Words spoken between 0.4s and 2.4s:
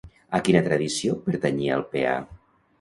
quina tradició pertanyia el Peà?